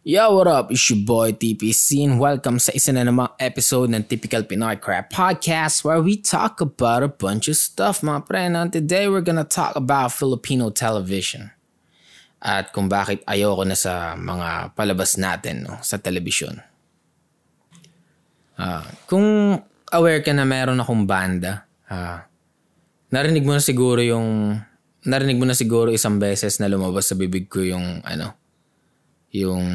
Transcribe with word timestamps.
Yo, 0.00 0.32
what 0.32 0.48
up? 0.48 0.72
It's 0.72 0.88
your 0.88 1.04
boy 1.04 1.36
TPC 1.36 2.08
and 2.08 2.16
welcome 2.16 2.56
sa 2.56 2.72
isa 2.72 2.88
na 2.88 3.04
namang 3.04 3.36
episode 3.36 3.92
ng 3.92 4.08
Typical 4.08 4.48
Pinoy 4.48 4.80
Crap 4.80 5.12
Podcast 5.12 5.84
where 5.84 6.00
we 6.00 6.16
talk 6.16 6.64
about 6.64 7.04
a 7.04 7.12
bunch 7.12 7.52
of 7.52 7.60
stuff, 7.60 8.00
mga 8.00 8.24
pre. 8.24 8.48
And 8.48 8.72
today 8.72 9.12
we're 9.12 9.20
gonna 9.20 9.44
talk 9.44 9.76
about 9.76 10.16
Filipino 10.16 10.72
television 10.72 11.52
at 12.40 12.72
kung 12.72 12.88
bakit 12.88 13.20
ayoko 13.28 13.60
na 13.68 13.76
sa 13.76 14.16
mga 14.16 14.72
palabas 14.72 15.20
natin 15.20 15.68
no, 15.68 15.76
sa 15.84 16.00
telebisyon. 16.00 16.64
Uh, 18.56 18.88
kung 19.04 19.60
aware 19.92 20.24
ka 20.24 20.32
na 20.32 20.48
meron 20.48 20.80
akong 20.80 21.04
banda, 21.04 21.68
uh, 21.92 22.24
narinig 23.12 23.44
mo 23.44 23.52
na 23.52 23.60
siguro 23.60 24.00
yung 24.00 24.56
narinig 25.04 25.36
mo 25.36 25.44
na 25.44 25.52
siguro 25.52 25.92
isang 25.92 26.16
beses 26.16 26.56
na 26.56 26.72
lumabas 26.72 27.04
sa 27.04 27.20
bibig 27.20 27.52
ko 27.52 27.60
yung 27.60 28.00
ano, 28.00 28.39
yung 29.30 29.66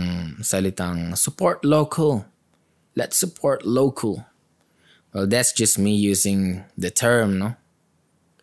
salitang 0.43 1.15
support 1.15 1.63
local. 1.63 2.27
Let's 2.95 3.15
support 3.15 3.65
local. 3.65 4.23
Well, 5.11 5.27
that's 5.27 5.51
just 5.51 5.79
me 5.79 5.95
using 5.95 6.63
the 6.77 6.91
term, 6.91 7.39
no? 7.39 7.55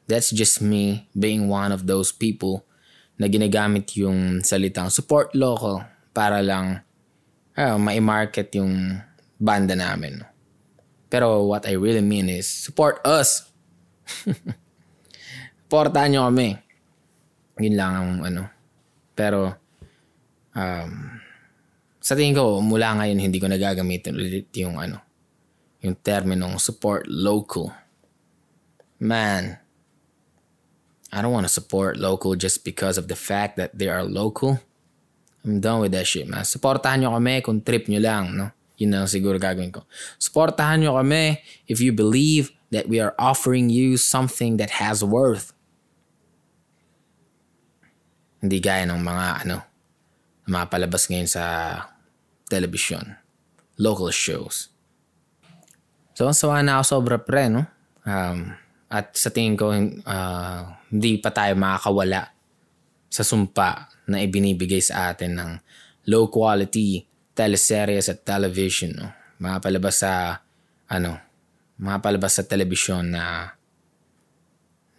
That's 0.08 0.32
just 0.32 0.60
me 0.60 1.08
being 1.16 1.48
one 1.48 1.72
of 1.72 1.86
those 1.86 2.12
people 2.12 2.64
na 3.20 3.28
ginagamit 3.28 3.92
yung 3.96 4.40
salitang 4.40 4.90
support 4.92 5.32
local 5.36 5.84
para 6.12 6.40
lang 6.40 6.80
uh, 7.56 7.76
ma-market 7.76 8.52
yung 8.56 9.00
banda 9.40 9.76
namin. 9.76 10.24
Pero 11.12 11.44
what 11.44 11.68
I 11.68 11.76
really 11.76 12.00
mean 12.00 12.32
is 12.32 12.48
support 12.48 13.04
us. 13.04 13.52
Supportahan 15.72 16.12
nyo 16.12 16.28
kami. 16.28 16.60
Yun 17.64 17.76
lang 17.80 17.92
ang 17.96 18.10
ano. 18.28 18.42
Pero 19.16 19.56
um, 20.56 21.20
sa 22.02 22.18
tingin 22.18 22.34
ko, 22.34 22.58
mula 22.58 22.98
ngayon 22.98 23.18
hindi 23.22 23.38
ko 23.38 23.46
nagagamitin 23.46 24.18
ulit 24.18 24.50
yung 24.58 24.76
ano, 24.80 24.98
yung 25.80 25.94
terminong 26.02 26.58
support 26.58 27.06
local. 27.06 27.70
Man, 29.02 29.58
I 31.12 31.20
don't 31.20 31.34
want 31.34 31.44
to 31.46 31.52
support 31.52 32.00
local 32.00 32.34
just 32.34 32.64
because 32.64 32.96
of 32.96 33.06
the 33.06 33.18
fact 33.18 33.60
that 33.60 33.76
they 33.76 33.86
are 33.86 34.02
local. 34.02 34.58
I'm 35.44 35.60
done 35.60 35.82
with 35.82 35.92
that 35.92 36.06
shit, 36.06 36.26
man. 36.26 36.46
Supportahan 36.46 37.02
nyo 37.02 37.18
kami 37.18 37.42
kung 37.42 37.60
trip 37.60 37.90
nyo 37.90 37.98
lang, 37.98 38.34
no? 38.34 38.50
Yun 38.78 38.94
na 38.94 39.06
siguro 39.06 39.38
gagawin 39.38 39.74
ko. 39.74 39.86
Supportahan 40.18 40.82
nyo 40.82 40.98
kami 40.98 41.38
if 41.66 41.82
you 41.82 41.94
believe 41.94 42.50
that 42.72 42.88
we 42.88 42.98
are 42.98 43.14
offering 43.18 43.68
you 43.68 44.00
something 44.00 44.56
that 44.56 44.82
has 44.82 45.04
worth. 45.04 45.52
Hindi 48.42 48.58
gaya 48.58 48.88
ng 48.88 49.02
mga 49.02 49.46
ano, 49.46 49.62
mga 50.52 50.68
palabas 50.68 51.08
ngayon 51.08 51.30
sa 51.32 51.44
television, 52.52 53.16
local 53.80 54.12
shows. 54.12 54.68
So, 56.12 56.28
sawa 56.36 56.60
na 56.60 56.76
ako 56.76 56.84
sobra 57.00 57.16
pre, 57.16 57.48
no? 57.48 57.64
Um, 58.04 58.52
at 58.92 59.16
sa 59.16 59.32
tingin 59.32 59.56
ko, 59.56 59.72
uh, 59.72 60.60
hindi 60.92 61.16
pa 61.16 61.32
tayo 61.32 61.56
makakawala 61.56 62.28
sa 63.08 63.24
sumpa 63.24 63.88
na 64.04 64.20
ibinibigay 64.20 64.84
sa 64.84 65.08
atin 65.08 65.40
ng 65.40 65.50
low 66.12 66.28
quality 66.28 67.08
teleseries 67.32 68.12
at 68.12 68.28
television. 68.28 68.92
No? 68.92 69.08
Mga 69.40 69.56
palabas 69.64 70.04
sa, 70.04 70.44
ano, 70.92 71.16
mga 71.80 71.98
palabas 72.04 72.36
sa 72.36 72.44
television 72.44 73.00
na 73.08 73.56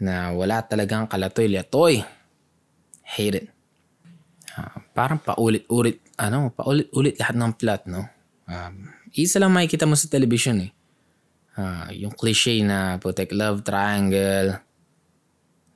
na 0.04 0.36
wala 0.36 0.60
talagang 0.66 1.08
kalatoy-latoy. 1.08 2.04
Hate 3.08 3.40
it. 3.40 3.48
Uh, 4.58 4.83
parang 4.94 5.18
paulit-ulit, 5.18 6.00
ano, 6.22 6.54
paulit-ulit 6.54 7.18
lahat 7.18 7.36
ng 7.36 7.54
plot, 7.58 7.82
no? 7.90 8.06
Um, 8.46 8.94
isa 9.14 9.42
lang 9.42 9.54
makikita 9.54 9.90
mo 9.90 9.98
sa 9.98 10.10
television 10.10 10.62
eh. 10.64 10.72
Uh, 11.54 11.90
yung 11.94 12.14
cliche 12.14 12.62
na 12.66 12.98
protect 12.98 13.34
love 13.34 13.62
triangle. 13.62 14.58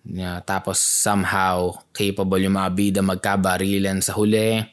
Yeah, 0.08 0.40
tapos 0.42 0.80
somehow 0.80 1.84
capable 1.92 2.40
yung 2.40 2.56
mga 2.56 2.72
bida 2.74 3.02
magkabarilan 3.04 4.00
sa 4.00 4.16
huli. 4.16 4.64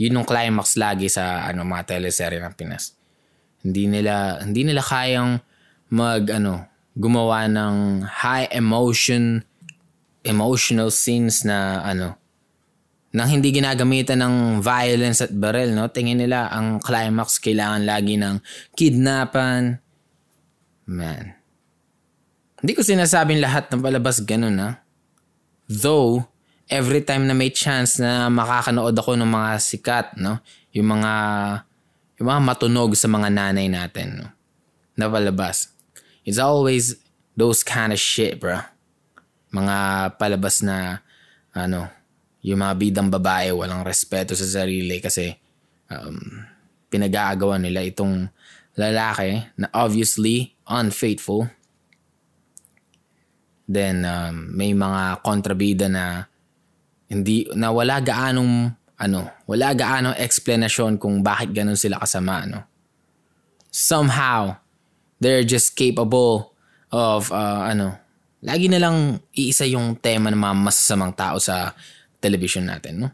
Yun 0.00 0.22
yung 0.22 0.26
climax 0.26 0.74
lagi 0.74 1.06
sa 1.06 1.46
ano 1.46 1.62
mga 1.62 1.94
teleserye 1.94 2.42
ng 2.42 2.54
Pinas. 2.56 2.96
Hindi 3.62 3.86
nila 3.86 4.42
hindi 4.42 4.66
nila 4.66 4.82
kayang 4.82 5.38
mag 5.92 6.26
ano 6.32 6.66
gumawa 6.96 7.46
ng 7.46 8.02
high 8.02 8.50
emotion 8.50 9.44
emotional 10.24 10.90
scenes 10.90 11.44
na 11.46 11.84
ano 11.84 12.18
nang 13.14 13.30
hindi 13.30 13.54
ginagamitan 13.54 14.18
ng 14.26 14.34
violence 14.58 15.22
at 15.22 15.30
barrel, 15.30 15.70
no? 15.70 15.86
Tingin 15.86 16.18
nila 16.18 16.50
ang 16.50 16.82
climax 16.82 17.38
kailangan 17.38 17.86
lagi 17.86 18.18
ng 18.18 18.42
kidnapan. 18.74 19.78
Man. 20.90 21.38
Hindi 22.58 22.72
ko 22.74 22.82
sinasabing 22.82 23.38
lahat 23.38 23.70
ng 23.70 23.78
palabas 23.78 24.18
ganun, 24.18 24.58
ha? 24.58 24.82
Though, 25.70 26.26
every 26.66 27.06
time 27.06 27.30
na 27.30 27.38
may 27.38 27.54
chance 27.54 28.02
na 28.02 28.26
makakanood 28.26 28.98
ako 28.98 29.14
ng 29.14 29.30
mga 29.30 29.50
sikat, 29.62 30.06
no? 30.18 30.42
Yung 30.74 30.90
mga, 30.98 31.12
yung 32.18 32.28
mga 32.34 32.42
matunog 32.42 32.98
sa 32.98 33.06
mga 33.06 33.30
nanay 33.30 33.70
natin, 33.70 34.26
no? 34.26 34.28
Na 34.98 35.06
palabas. 35.06 35.70
It's 36.26 36.42
always 36.42 36.98
those 37.38 37.62
kind 37.62 37.94
of 37.94 38.02
shit, 38.02 38.42
bro. 38.42 38.58
Mga 39.54 39.76
palabas 40.18 40.66
na, 40.66 40.98
ano, 41.54 41.94
yung 42.44 42.60
mga 42.60 42.74
bidang 42.76 43.08
babae 43.08 43.48
walang 43.56 43.80
respeto 43.80 44.36
sa 44.36 44.44
sarili 44.44 45.00
kasi 45.00 45.32
um, 45.88 46.44
pinag-aagawan 46.92 47.64
nila 47.64 47.80
itong 47.80 48.28
lalaki 48.76 49.40
na 49.56 49.72
obviously 49.72 50.52
unfaithful. 50.68 51.48
Then 53.64 54.04
um, 54.04 54.52
may 54.52 54.76
mga 54.76 55.24
kontrabida 55.24 55.88
na 55.88 56.28
hindi 57.08 57.48
na 57.56 57.72
wala 57.72 58.04
gaanong 58.04 58.76
ano, 59.00 59.20
wala 59.48 59.72
gaanong 59.72 60.20
explanation 60.20 61.00
kung 61.00 61.24
bakit 61.24 61.50
ganun 61.50 61.80
sila 61.80 61.96
kasama, 61.98 62.44
no. 62.44 62.60
Somehow 63.72 64.60
they're 65.18 65.42
just 65.42 65.74
capable 65.74 66.54
of 66.92 67.32
uh, 67.32 67.66
ano, 67.66 67.96
lagi 68.44 68.68
na 68.68 68.78
lang 68.78 69.18
iisa 69.34 69.64
yung 69.64 69.96
tema 69.98 70.28
ng 70.30 70.38
mga 70.38 70.56
masasamang 70.60 71.16
tao 71.16 71.40
sa 71.40 71.72
television 72.24 72.64
natin, 72.64 73.04
no? 73.04 73.08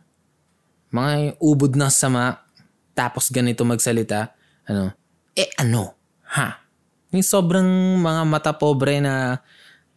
Mga 0.95 1.43
ubod 1.43 1.75
na 1.75 1.91
sama, 1.91 2.47
tapos 2.95 3.27
ganito 3.35 3.67
magsalita, 3.67 4.31
ano, 4.71 4.95
eh 5.35 5.51
ano, 5.59 5.99
ha? 6.31 6.63
Yung 7.11 7.27
sobrang 7.27 7.67
mga 7.99 8.23
mata 8.23 8.53
pobre 8.55 9.03
na, 9.03 9.43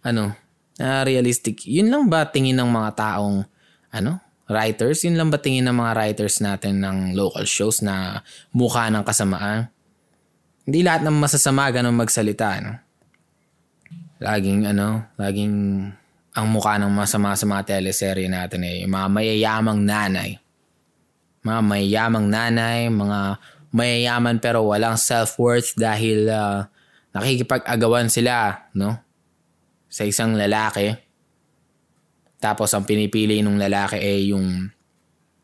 ano, 0.02 0.34
na 0.81 1.06
realistic. 1.06 1.69
Yun 1.69 1.94
lang 1.94 2.03
ba 2.09 2.25
tingin 2.25 2.57
ng 2.57 2.69
mga 2.69 2.90
taong, 2.97 3.46
ano, 3.94 4.18
writers? 4.50 5.06
Yun 5.06 5.18
lang 5.18 5.29
ba 5.29 5.38
tingin 5.38 5.69
ng 5.69 5.78
mga 5.78 5.94
writers 5.94 6.41
natin 6.41 6.81
ng 6.81 7.13
local 7.13 7.46
shows 7.46 7.85
na 7.85 8.25
mukha 8.50 8.90
ng 8.90 9.06
kasamaan? 9.06 9.69
Hindi 10.66 10.79
lahat 10.81 11.06
ng 11.06 11.18
masasama 11.22 11.69
ganun 11.69 11.94
magsalita, 11.94 12.57
no? 12.63 12.73
Laging, 14.23 14.66
ano, 14.69 15.03
laging 15.19 15.56
ang 16.34 16.50
mukha 16.50 16.82
ng 16.82 16.90
masama 16.90 17.38
sa 17.38 17.46
mga 17.46 17.78
teleserye 17.78 18.26
natin 18.26 18.66
ay 18.66 18.90
mga 18.90 19.08
mayayamang 19.10 19.86
nanay. 19.86 20.42
Mga 21.46 21.62
mayayamang 21.62 22.28
nanay, 22.28 22.90
mga 22.90 23.38
mayayaman 23.74 24.38
pero 24.38 24.66
walang 24.66 24.98
self-worth 24.98 25.74
dahil 25.78 26.30
uh, 26.30 26.66
nakikipag-agawan 27.14 28.10
sila, 28.10 28.70
no? 28.78 28.98
Sa 29.90 30.06
isang 30.06 30.38
lalaki. 30.38 30.94
Tapos 32.42 32.74
ang 32.74 32.86
pinipili 32.86 33.42
ng 33.42 33.58
lalaki 33.58 33.98
ay 33.98 34.34
yung 34.34 34.74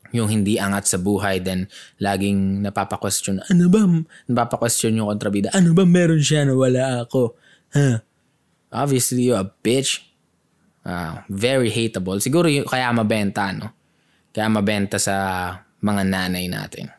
yung 0.10 0.26
hindi 0.26 0.58
angat 0.58 0.90
sa 0.90 0.98
buhay 0.98 1.38
then 1.38 1.70
laging 2.02 2.66
napapa-question 2.66 3.46
ano 3.46 3.70
ba 3.70 3.85
napapa-question 4.26 4.97
yung 4.97 5.06
kontrabida 5.06 5.53
ano 5.53 5.78
ba 5.78 5.85
meron 5.85 6.18
siya 6.18 6.50
na 6.50 6.58
wala 6.58 7.06
ako 7.06 7.38
huh? 7.78 8.02
obviously 8.74 9.30
you 9.30 9.38
a 9.38 9.46
bitch 9.46 10.09
Uh, 10.90 11.22
very 11.30 11.70
hateable. 11.70 12.18
Siguro 12.18 12.50
y- 12.50 12.66
kaya 12.66 12.90
mabenta, 12.90 13.53
no? 13.53 13.70
Kaya 14.34 14.50
mabenta 14.50 14.97
sa 14.97 15.53
mga 15.86 16.02
nanay 16.02 16.50
natin. 16.50 16.90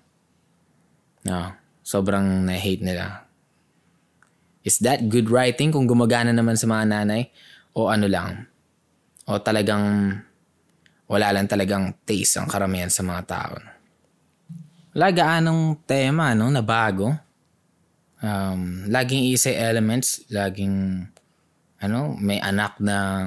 No, 1.26 1.50
sobrang 1.82 2.46
na-hate 2.46 2.86
nila. 2.86 3.26
Is 4.62 4.78
that 4.86 5.10
good 5.10 5.26
writing 5.26 5.74
kung 5.74 5.90
gumagana 5.90 6.30
naman 6.30 6.54
sa 6.54 6.70
mga 6.70 6.84
nanay? 6.86 7.34
O 7.74 7.90
ano 7.90 8.06
lang? 8.06 8.46
O 9.26 9.42
talagang 9.42 10.14
wala 11.10 11.34
lang 11.34 11.50
talagang 11.50 11.90
taste 12.06 12.38
ang 12.38 12.46
karamihan 12.46 12.86
sa 12.86 13.02
mga 13.02 13.22
tao. 13.26 13.58
Wala 14.94 15.10
gaanong 15.10 15.82
tema 15.82 16.30
no, 16.38 16.46
na 16.46 16.62
bago. 16.62 17.10
Um, 18.22 18.86
laging 18.86 19.34
isa 19.34 19.50
elements, 19.50 20.22
laging 20.30 21.08
ano, 21.82 22.14
may 22.20 22.38
anak 22.38 22.78
na 22.78 23.26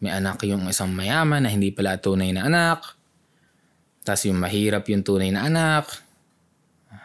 may 0.00 0.12
anak 0.12 0.44
yung 0.44 0.68
isang 0.68 0.92
mayaman 0.92 1.44
na 1.44 1.50
hindi 1.52 1.72
pala 1.72 1.96
tunay 1.96 2.32
na 2.32 2.46
anak. 2.46 2.84
Tapos 4.04 4.28
yung 4.28 4.38
mahirap 4.38 4.86
yung 4.92 5.02
tunay 5.02 5.32
na 5.32 5.48
anak. 5.48 5.88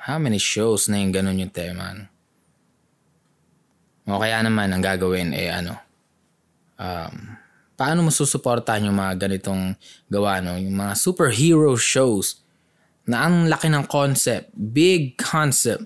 How 0.05 0.19
many 0.19 0.37
shows 0.37 0.91
na 0.91 0.99
yung 0.99 1.15
ganun 1.15 1.39
yung 1.39 1.53
tema? 1.53 1.95
No? 1.95 2.11
O 4.11 4.19
kaya 4.19 4.43
naman 4.43 4.73
ang 4.73 4.83
gagawin 4.83 5.31
eh 5.31 5.53
ano, 5.53 5.77
um, 6.75 7.13
paano 7.77 8.05
mo 8.05 8.11
susuportahan 8.11 8.89
yung 8.89 8.97
mga 8.97 9.29
ganitong 9.29 9.77
gawa, 10.11 10.41
no? 10.41 10.57
Yung 10.57 10.73
mga 10.75 10.93
superhero 10.97 11.77
shows 11.77 12.41
na 13.07 13.25
ang 13.25 13.47
laki 13.47 13.69
ng 13.69 13.85
concept, 13.87 14.51
big 14.53 15.15
concept, 15.15 15.85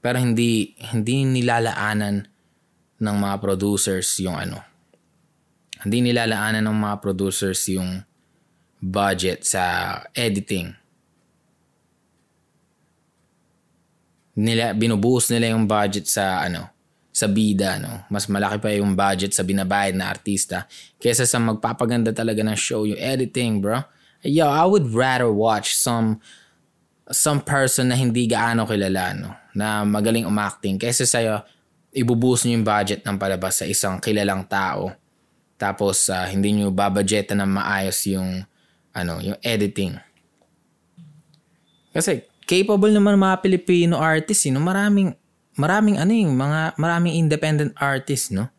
pero 0.00 0.16
hindi 0.22 0.72
hindi 0.94 1.28
nilalaanan 1.28 2.26
ng 2.98 3.16
mga 3.20 3.36
producers 3.42 4.18
yung 4.22 4.38
ano. 4.38 4.73
Hindi 5.84 6.10
nilalaanan 6.10 6.64
ng 6.64 6.78
mga 6.80 6.96
producers 7.04 7.60
yung 7.68 8.00
budget 8.80 9.44
sa 9.44 9.96
editing. 10.16 10.72
Nila 14.34 14.74
binubuhos 14.74 15.30
nila 15.30 15.54
yung 15.54 15.68
budget 15.68 16.10
sa 16.10 16.42
ano, 16.42 16.74
sa 17.14 17.30
bida, 17.30 17.78
no? 17.78 18.02
Mas 18.10 18.26
malaki 18.26 18.58
pa 18.58 18.74
yung 18.74 18.98
budget 18.98 19.30
sa 19.30 19.46
binabayad 19.46 19.94
na 19.94 20.10
artista 20.10 20.66
kaysa 20.98 21.22
sa 21.22 21.38
magpapaganda 21.38 22.10
talaga 22.10 22.42
ng 22.42 22.58
show, 22.58 22.82
yung 22.82 22.98
editing, 22.98 23.62
bro. 23.62 23.86
Yo, 24.26 24.50
I 24.50 24.66
would 24.66 24.90
rather 24.90 25.30
watch 25.30 25.78
some 25.78 26.18
some 27.12 27.44
person 27.44 27.92
na 27.92 27.96
hindi 28.00 28.26
gaano 28.26 28.66
kilala, 28.66 29.14
no? 29.14 29.30
Na 29.54 29.86
magaling 29.86 30.26
umacting 30.26 30.80
kaysa 30.80 31.06
sa'yo, 31.06 31.44
ibubuhos 31.94 32.42
niyo 32.42 32.58
yung 32.58 32.66
budget 32.66 33.06
ng 33.06 33.14
palabas 33.14 33.62
sa 33.62 33.68
isang 33.68 34.02
kilalang 34.02 34.42
tao. 34.50 35.03
Tapos 35.64 36.12
uh, 36.12 36.28
hindi 36.28 36.52
niyo 36.52 36.68
babadgetan 36.68 37.40
ng 37.40 37.56
maayos 37.56 38.04
yung 38.12 38.44
ano, 38.92 39.16
yung 39.24 39.40
editing. 39.40 39.96
Kasi 41.96 42.20
capable 42.44 42.92
naman 42.92 43.16
mga 43.16 43.40
Pilipino 43.40 43.96
artists, 43.96 44.44
you 44.44 44.52
know, 44.52 44.60
maraming 44.60 45.16
maraming 45.56 45.96
ano 45.96 46.12
yung 46.12 46.36
mga 46.36 46.76
maraming 46.76 47.16
independent 47.16 47.72
artists 47.80 48.28
no? 48.28 48.52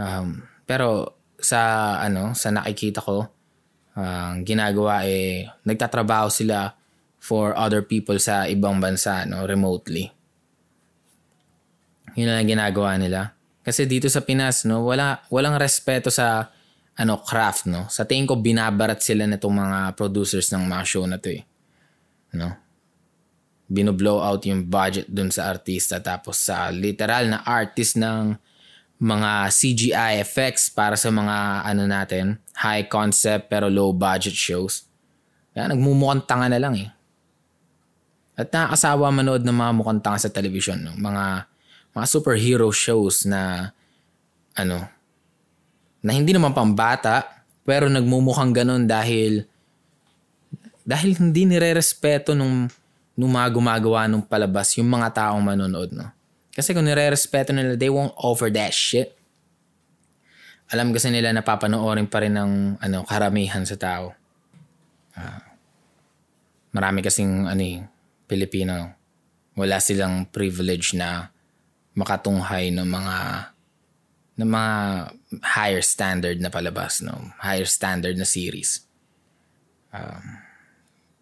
Um, 0.00 0.48
pero 0.64 1.20
sa 1.36 2.00
ano 2.00 2.32
sa 2.32 2.48
nakikita 2.48 3.04
ko 3.04 3.28
ang 4.00 4.40
uh, 4.40 4.46
ginagawa 4.46 5.04
eh 5.04 5.44
nagtatrabaho 5.66 6.32
sila 6.32 6.72
for 7.20 7.52
other 7.52 7.84
people 7.84 8.16
sa 8.16 8.48
ibang 8.48 8.80
bansa 8.80 9.28
no? 9.28 9.44
Remotely. 9.44 10.08
Yun 12.16 12.32
lang 12.32 12.48
ginagawa 12.48 12.96
nila 12.96 13.36
kasi 13.60 13.84
dito 13.84 14.08
sa 14.08 14.24
Pinas 14.24 14.64
no 14.64 14.84
wala 14.84 15.20
walang 15.28 15.60
respeto 15.60 16.08
sa 16.08 16.48
ano 16.96 17.20
craft 17.20 17.68
no 17.68 17.86
sa 17.92 18.08
tingin 18.08 18.28
ko 18.28 18.36
binabarat 18.36 19.00
sila 19.04 19.28
nitong 19.28 19.54
mga 19.56 19.78
producers 19.96 20.48
ng 20.52 20.64
mga 20.64 20.84
show 20.84 21.04
na 21.04 21.20
to 21.20 21.32
eh 21.34 21.42
no 22.36 22.56
binoblow 23.70 24.18
out 24.18 24.42
yung 24.48 24.66
budget 24.66 25.06
dun 25.06 25.30
sa 25.30 25.46
artista 25.52 26.02
tapos 26.02 26.40
sa 26.40 26.74
literal 26.74 27.30
na 27.30 27.44
artist 27.46 27.94
ng 28.00 28.34
mga 29.00 29.48
CGI 29.48 30.20
effects 30.20 30.68
para 30.68 30.92
sa 30.92 31.08
mga 31.08 31.64
ano 31.64 31.88
natin, 31.88 32.36
high 32.52 32.84
concept 32.84 33.48
pero 33.48 33.72
low 33.72 33.96
budget 33.96 34.36
shows. 34.36 34.84
Kaya 35.56 35.72
nagmumukhang 35.72 36.28
tanga 36.28 36.52
na 36.52 36.60
lang 36.60 36.76
eh. 36.76 36.92
At 38.36 38.52
nakakasawa 38.52 39.08
manood 39.08 39.40
ng 39.40 39.56
mga 39.56 39.72
mukhang 39.72 40.04
tanga 40.04 40.20
sa 40.20 40.28
television. 40.28 40.84
No? 40.84 40.92
Mga, 41.00 41.48
mga 41.94 42.06
superhero 42.06 42.70
shows 42.70 43.26
na 43.26 43.72
ano, 44.54 44.86
na 46.00 46.10
hindi 46.14 46.32
naman 46.32 46.54
pambata 46.54 47.44
pero 47.66 47.86
nagmumukhang 47.86 48.52
ganun 48.54 48.84
dahil 48.88 49.44
dahil 50.82 51.14
hindi 51.18 51.46
nire-respeto 51.46 52.32
nung 52.34 52.66
nung 53.14 53.32
mga 53.36 53.48
gumagawa 53.52 54.08
nung 54.08 54.24
palabas 54.24 54.72
yung 54.80 54.88
mga 54.88 55.12
taong 55.12 55.44
manonood, 55.44 55.92
no? 55.92 56.08
Kasi 56.50 56.74
kung 56.74 56.88
nire-respeto 56.88 57.54
nila, 57.54 57.78
they 57.78 57.92
won't 57.92 58.16
over 58.18 58.50
that 58.50 58.74
shit. 58.74 59.14
Alam 60.70 60.94
kasi 60.94 61.10
nila 61.10 61.30
na 61.34 61.42
papanoorin 61.42 62.10
pa 62.10 62.22
rin 62.22 62.34
ng 62.34 62.80
ano, 62.80 62.98
karamihan 63.06 63.62
sa 63.66 63.76
tao. 63.78 64.14
Uh, 65.14 65.42
marami 66.74 67.02
kasing 67.02 67.46
ano, 67.46 67.62
eh, 67.62 67.82
Pilipino, 68.26 68.94
wala 69.58 69.78
silang 69.82 70.26
privilege 70.30 70.94
na 70.94 71.30
makatunghay 71.94 72.70
ng 72.74 72.86
mga 72.86 73.16
ng 74.40 74.48
mga 74.48 74.74
higher 75.44 75.84
standard 75.84 76.40
na 76.40 76.48
palabas, 76.48 77.04
no? 77.04 77.34
Higher 77.44 77.68
standard 77.68 78.16
na 78.16 78.24
series. 78.24 78.86
Um, 79.92 80.40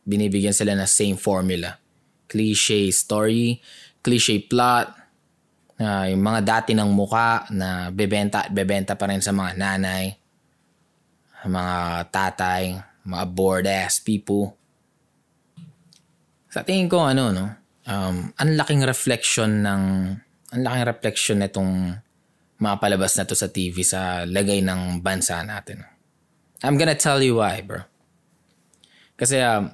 binibigyan 0.07 0.55
sila 0.55 0.77
ng 0.77 0.87
same 0.87 1.19
formula 1.19 1.81
cliche 2.29 2.93
story, 2.93 3.57
cliche 4.05 4.45
plot, 4.45 4.93
uh, 5.81 6.07
yung 6.13 6.23
mga 6.23 6.41
dati 6.45 6.77
ng 6.77 6.93
muka 6.93 7.49
na 7.51 7.89
bebenta 7.89 8.47
at 8.47 8.53
bebenta 8.53 8.95
pa 8.95 9.09
rin 9.09 9.25
sa 9.25 9.33
mga 9.33 9.57
nanay, 9.57 10.13
mga 11.49 11.77
tatay, 12.13 12.77
mga 13.09 13.25
bored 13.33 13.67
ass 13.67 13.99
people. 13.99 14.53
Sa 16.53 16.61
tingin 16.61 16.93
ko 16.93 17.09
ano 17.09 17.33
no, 17.33 17.47
um, 17.89 18.29
ang 18.37 18.51
laking 18.55 18.85
reflection 18.85 19.65
ng 19.65 19.83
ang 20.53 20.61
laking 20.65 20.89
reflection 20.89 21.39
nitong 21.45 21.73
mga 22.59 22.77
palabas 22.83 23.15
na 23.15 23.25
to 23.29 23.37
sa 23.37 23.49
TV 23.53 23.85
sa 23.85 24.25
lagay 24.25 24.65
ng 24.65 24.99
bansa 25.05 25.39
natin. 25.45 25.85
I'm 26.65 26.75
gonna 26.75 26.99
tell 26.99 27.23
you 27.23 27.39
why, 27.39 27.63
bro. 27.63 27.87
Kasi 29.15 29.39
um, 29.43 29.71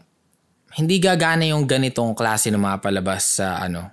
hindi 0.75 0.99
gagana 0.99 1.47
yung 1.49 1.65
ganitong 1.65 2.13
klase 2.13 2.51
ng 2.51 2.61
mga 2.61 2.83
palabas 2.83 3.41
sa 3.41 3.63
ano 3.63 3.89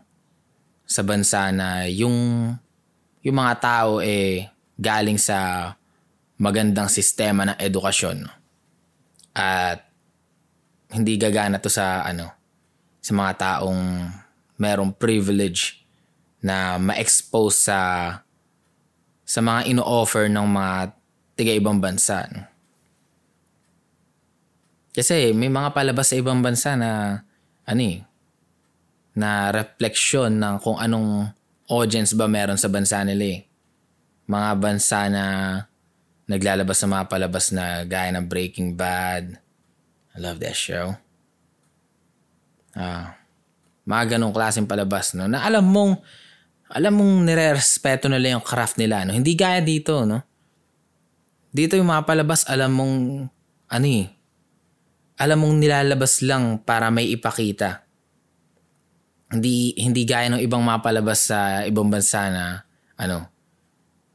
sa 0.84 1.06
bansa 1.06 1.54
na 1.54 1.88
yung 1.88 2.52
yung 3.22 3.38
mga 3.38 3.54
tao 3.62 4.02
eh 4.02 4.50
galing 4.76 5.22
sa 5.22 5.72
magandang 6.42 6.90
sistema 6.90 7.46
ng 7.46 7.58
edukasyon 7.62 8.26
at 9.38 9.86
hindi 10.92 11.16
gagana 11.16 11.62
to 11.62 11.70
sa 11.70 12.04
ano 12.04 12.34
sa 13.00 13.14
mga 13.14 13.32
taong 13.38 14.10
merong 14.58 14.92
privilege 14.98 15.81
na 16.42 16.82
ma-expose 16.82 17.70
sa 17.70 17.80
sa 19.24 19.40
mga 19.40 19.72
ino-offer 19.72 20.28
ng 20.28 20.48
mga 20.50 20.76
tiga 21.40 21.54
ibang 21.56 21.80
bansa? 21.80 22.28
Kasi 24.92 25.32
may 25.32 25.48
mga 25.48 25.72
palabas 25.72 26.12
sa 26.12 26.20
ibang 26.20 26.44
bansa 26.44 26.76
na 26.76 27.24
ano 27.64 27.82
eh, 27.82 28.04
na 29.16 29.52
refleksyon 29.56 30.36
ng 30.36 30.56
kung 30.60 30.76
anong 30.76 31.32
audience 31.72 32.12
ba 32.12 32.28
meron 32.28 32.60
sa 32.60 32.68
bansa 32.68 33.00
nila 33.08 33.40
eh. 33.40 33.40
Mga 34.28 34.50
bansa 34.60 35.08
na 35.08 35.24
naglalabas 36.28 36.78
sa 36.80 36.88
mga 36.88 37.08
palabas 37.08 37.56
na 37.56 37.88
gaya 37.88 38.12
ng 38.12 38.28
Breaking 38.28 38.76
Bad. 38.76 39.40
I 40.12 40.18
love 40.20 40.44
that 40.44 40.56
show. 40.56 40.96
Ah, 42.76 43.20
mga 43.84 44.16
ganong 44.16 44.32
klaseng 44.32 44.68
palabas 44.68 45.12
no 45.12 45.28
na 45.28 45.44
alam 45.44 45.68
mong 45.68 46.00
alam 46.72 46.96
mong 46.96 47.28
nire-respeto 47.28 48.08
nila 48.08 48.40
yung 48.40 48.46
craft 48.46 48.80
nila 48.80 49.04
no 49.04 49.14
hindi 49.14 49.36
gaya 49.36 49.60
dito 49.60 50.08
no 50.08 50.24
dito 51.52 51.76
yung 51.76 51.92
mga 51.92 52.08
palabas 52.08 52.48
alam 52.48 52.72
mong 52.72 52.98
ano 53.72 53.88
eh 53.88 54.08
alam 55.22 55.38
mong 55.38 55.56
nilalabas 55.62 56.26
lang 56.26 56.58
para 56.66 56.90
may 56.90 57.14
ipakita. 57.14 57.86
Hindi 59.30 59.78
hindi 59.78 60.02
gaya 60.02 60.34
ng 60.34 60.42
ibang 60.42 60.66
mapalabas 60.66 61.30
sa 61.30 61.62
ibang 61.62 61.94
bansa 61.94 62.26
na 62.34 62.66
ano 62.98 63.30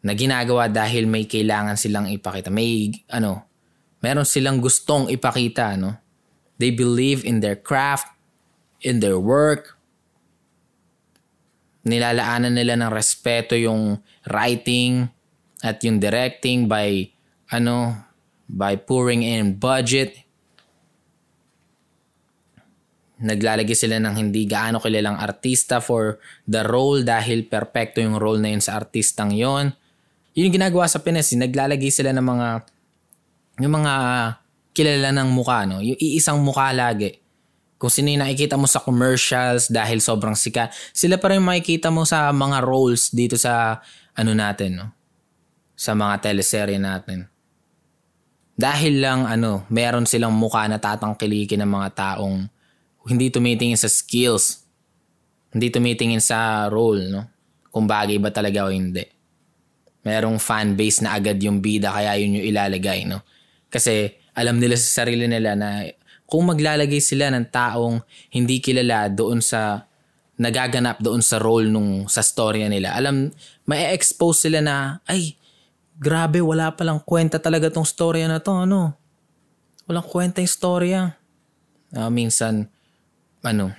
na 0.03 0.13
ginagawa 0.19 0.67
dahil 0.67 1.07
may 1.07 1.31
kailangan 1.31 1.79
silang 1.79 2.11
ipakita. 2.11 2.51
May 2.51 2.91
ano, 3.07 3.47
meron 4.03 4.27
silang 4.27 4.59
gustong 4.59 5.07
ipakita, 5.07 5.79
no? 5.79 5.95
They 6.59 6.75
believe 6.75 7.23
in 7.23 7.39
their 7.39 7.57
craft, 7.57 8.11
in 8.83 8.99
their 8.99 9.17
work. 9.17 9.76
Nilalaanan 11.87 12.53
nila 12.53 12.75
ng 12.75 12.91
respeto 12.91 13.55
yung 13.55 14.03
writing 14.27 15.07
at 15.63 15.79
yung 15.87 16.03
directing 16.03 16.67
by 16.67 17.07
ano 17.55 17.95
by 18.51 18.75
pouring 18.75 19.23
in 19.23 19.55
budget 19.55 20.27
naglalagay 23.17 23.73
sila 23.73 23.97
ng 23.97 24.13
hindi 24.13 24.45
gaano 24.45 24.77
kilalang 24.77 25.17
artista 25.17 25.81
for 25.81 26.21
the 26.45 26.61
role 26.69 27.01
dahil 27.01 27.49
perpekto 27.49 28.05
yung 28.05 28.21
role 28.21 28.41
na 28.41 28.53
yun 28.53 28.61
sa 28.61 28.77
artistang 28.77 29.33
yon. 29.33 29.73
Yun 30.37 30.53
yung 30.53 30.57
ginagawa 30.61 30.85
sa 30.85 31.01
Pinas, 31.01 31.33
eh. 31.33 31.41
naglalagay 31.41 31.89
sila 31.89 32.13
ng 32.13 32.27
mga 32.27 32.49
yung 33.65 33.73
mga 33.73 33.95
kilala 34.77 35.09
ng 35.17 35.29
mukha, 35.33 35.65
no? 35.65 35.81
Yung 35.81 35.97
iisang 35.97 36.45
mukha 36.45 36.77
lagi. 36.77 37.17
Kung 37.77 37.93
sino 37.93 38.09
yung 38.09 38.25
nakikita 38.25 38.57
mo 38.57 38.65
sa 38.65 38.81
commercials 38.81 39.69
dahil 39.69 40.01
sobrang 40.01 40.33
sikat, 40.33 40.73
sila 40.97 41.21
pa 41.21 41.33
rin 41.33 41.45
makikita 41.45 41.93
mo 41.93 42.09
sa 42.09 42.33
mga 42.33 42.65
roles 42.65 43.13
dito 43.13 43.37
sa 43.37 43.85
ano 44.17 44.33
natin, 44.33 44.81
no? 44.81 44.89
Sa 45.77 45.93
mga 45.93 46.25
teleserye 46.25 46.81
natin. 46.81 47.29
Dahil 48.57 49.05
lang 49.05 49.29
ano, 49.29 49.69
meron 49.69 50.09
silang 50.09 50.33
mukha 50.33 50.65
na 50.65 50.81
tatangkilikin 50.81 51.61
ng 51.61 51.69
mga 51.69 51.89
taong 51.93 52.49
hindi 53.05 53.29
tumitingin 53.29 53.77
sa 53.77 53.93
skills. 53.93 54.65
Hindi 55.53 55.69
tumitingin 55.69 56.25
sa 56.25 56.73
role, 56.73 57.13
no? 57.13 57.29
Kung 57.69 57.85
bagay 57.85 58.17
ba 58.17 58.33
talaga 58.33 58.65
o 58.65 58.73
hindi. 58.73 59.05
Merong 60.01 60.41
fan 60.41 60.73
base 60.73 61.05
na 61.05 61.13
agad 61.13 61.37
yung 61.37 61.61
bida 61.61 61.93
kaya 61.93 62.17
yun 62.17 62.41
yung 62.41 62.47
ilalagay, 62.49 63.05
no? 63.05 63.21
Kasi 63.69 64.09
alam 64.33 64.57
nila 64.57 64.81
sa 64.81 65.05
sarili 65.05 65.29
nila 65.29 65.53
na 65.53 65.85
kung 66.27 66.51
maglalagay 66.51 66.99
sila 66.99 67.31
ng 67.31 67.47
taong 67.49 68.03
hindi 68.35 68.59
kilala 68.59 69.07
doon 69.07 69.39
sa 69.39 69.87
nagaganap 70.37 71.01
doon 71.01 71.25
sa 71.25 71.41
role 71.41 71.73
nung 71.73 72.11
sa 72.13 72.21
storya 72.21 72.69
nila, 72.69 72.93
alam, 72.93 73.33
may 73.65 73.95
expose 73.97 74.45
sila 74.45 74.61
na, 74.61 75.01
ay, 75.09 75.33
grabe, 75.97 76.45
wala 76.45 76.77
palang 76.77 77.01
kwenta 77.01 77.41
talaga 77.41 77.73
tong 77.73 77.89
storya 77.89 78.29
na 78.29 78.37
to, 78.37 78.53
ano? 78.53 78.93
Walang 79.89 80.05
kwenta 80.05 80.45
yung 80.45 80.53
storya. 80.53 81.01
Uh, 81.97 82.13
minsan, 82.13 82.69
ano, 83.41 83.73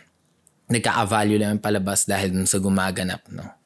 nagka-value 0.66 1.38
lang 1.38 1.62
palabas 1.62 2.10
dahil 2.10 2.34
dun 2.34 2.50
sa 2.50 2.58
gumaganap, 2.58 3.22
no? 3.30 3.58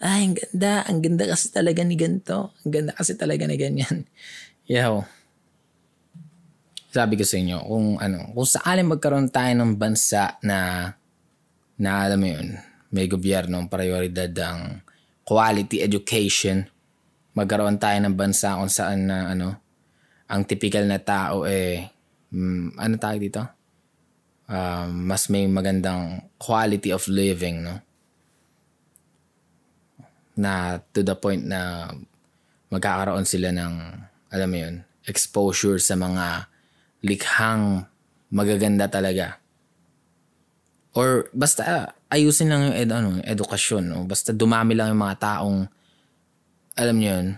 Ay, 0.00 0.28
ang 0.28 0.36
ganda. 0.36 0.72
Ang 0.86 1.00
ganda 1.00 1.24
kasi 1.24 1.48
talaga 1.48 1.80
ni 1.84 1.96
ganito. 1.96 2.52
Ang 2.64 2.70
ganda 2.72 2.92
kasi 2.92 3.16
talaga 3.16 3.48
ni 3.48 3.56
ganyan. 3.56 4.04
Yo. 4.70 5.04
Sabi 6.90 7.14
ko 7.14 7.22
sa 7.22 7.38
inyo, 7.38 7.58
kung 7.70 8.02
ano, 8.02 8.34
kung 8.34 8.48
saan 8.50 8.90
magkaroon 8.90 9.30
tayo 9.30 9.54
ng 9.54 9.78
bansa 9.78 10.34
na, 10.42 10.90
na 11.78 11.90
alam 12.02 12.18
mo 12.18 12.26
yun, 12.26 12.58
may 12.90 13.06
gobyerno 13.06 13.62
ang 13.62 13.70
prioridad 13.70 14.34
ang 14.42 14.82
quality 15.22 15.86
education, 15.86 16.66
magkaroon 17.38 17.78
tayo 17.78 17.94
ng 18.02 18.18
bansa 18.18 18.58
kung 18.58 18.66
saan 18.66 19.06
na 19.06 19.30
ano, 19.30 19.54
ang 20.26 20.42
typical 20.42 20.82
na 20.90 20.98
tao 20.98 21.46
eh, 21.46 21.86
mm, 22.34 22.74
ano 22.74 22.94
tawag 22.98 23.22
dito? 23.22 23.42
Uh, 24.50 24.90
mas 24.90 25.30
may 25.30 25.46
magandang 25.46 26.26
quality 26.42 26.90
of 26.90 27.06
living, 27.06 27.62
no? 27.62 27.78
Na 30.34 30.82
to 30.90 31.06
the 31.06 31.14
point 31.14 31.46
na 31.46 31.86
magkakaroon 32.74 33.22
sila 33.22 33.54
ng, 33.54 33.74
alam 34.34 34.48
mo 34.50 34.58
yun, 34.58 34.82
exposure 35.06 35.78
sa 35.78 35.94
mga 35.94 36.49
likhang 37.00 37.84
magaganda 38.30 38.86
talaga. 38.86 39.40
Or 40.94 41.30
basta 41.30 41.94
ayusin 42.10 42.50
lang 42.50 42.70
yung 42.70 42.76
ed, 42.76 42.90
ano, 42.90 43.10
edukasyon. 43.22 43.84
No? 43.86 44.02
Basta 44.04 44.34
dumami 44.34 44.74
lang 44.74 44.92
yung 44.92 45.02
mga 45.02 45.18
taong, 45.22 45.70
alam 46.74 46.96
nyo 46.98 47.10
yun, 47.14 47.28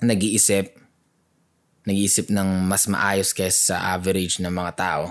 nag-iisip, 0.00 0.76
nag-iisip 1.84 2.28
ng 2.28 2.68
mas 2.68 2.88
maayos 2.88 3.32
kaysa 3.32 3.76
sa 3.76 3.96
average 3.96 4.40
ng 4.40 4.52
mga 4.52 4.72
tao, 4.76 5.04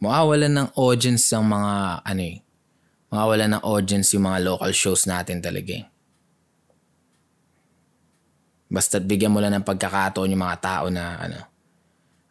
mawawalan 0.00 0.52
ng 0.52 0.68
audience 0.76 1.30
ang 1.32 1.46
mga 1.46 2.02
ano 2.02 2.22
eh, 2.26 2.36
mawawalan 3.12 3.56
ng 3.56 3.62
audience 3.62 4.16
yung 4.16 4.26
mga 4.26 4.42
local 4.42 4.72
shows 4.72 5.04
natin 5.04 5.38
talaga 5.38 5.78
eh. 5.78 5.86
Basta't 8.72 9.04
bigyan 9.04 9.28
mo 9.28 9.38
lang 9.44 9.52
ng 9.52 9.68
pagkakataon 9.68 10.32
yung 10.32 10.44
mga 10.48 10.58
tao 10.64 10.88
na 10.88 11.20
ano, 11.20 11.51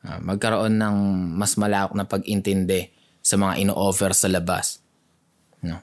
uh, 0.05 0.19
magkaroon 0.21 0.77
ng 0.77 0.95
mas 1.37 1.55
malawak 1.57 1.93
na 1.93 2.05
pag-intindi 2.05 2.89
sa 3.21 3.37
mga 3.37 3.61
ino-offer 3.61 4.11
sa 4.17 4.27
labas. 4.27 4.81
No? 5.61 5.77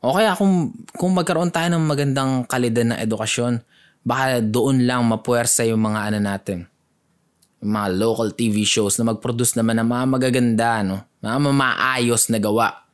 O 0.00 0.16
kaya 0.16 0.32
kung, 0.38 0.72
kung 0.96 1.12
magkaroon 1.12 1.52
tayo 1.52 1.68
ng 1.74 1.84
magandang 1.84 2.32
kalidad 2.48 2.88
ng 2.88 2.98
edukasyon, 3.04 3.60
baka 4.06 4.40
doon 4.40 4.88
lang 4.88 5.04
mapuwersa 5.04 5.68
yung 5.68 5.84
mga 5.84 6.00
ano 6.12 6.18
natin, 6.22 6.58
mga 7.60 7.88
local 7.98 8.32
TV 8.32 8.64
shows 8.64 8.96
na 8.96 9.12
mag-produce 9.12 9.58
naman 9.58 9.82
ng 9.82 9.88
mga 9.90 10.04
magaganda, 10.08 10.70
no? 10.86 11.04
Mga 11.20 11.52
maayos 11.52 12.30
na 12.30 12.38
gawa. 12.38 12.86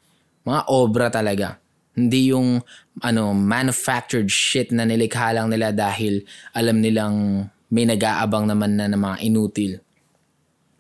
Mga 0.49 0.61
obra 0.73 1.07
talaga. 1.13 1.61
Hindi 1.95 2.35
yung 2.35 2.59
ano, 3.05 3.37
manufactured 3.37 4.27
shit 4.33 4.73
na 4.75 4.89
nilikha 4.89 5.37
lang 5.37 5.53
nila 5.53 5.71
dahil 5.71 6.25
alam 6.57 6.81
nilang 6.81 7.47
may 7.71 7.85
nag-aabang 7.87 8.49
naman 8.49 8.75
na 8.75 8.91
ng 8.91 8.99
mga 8.99 9.17
inutil 9.23 9.85